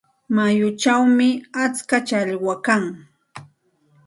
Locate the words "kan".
2.65-2.83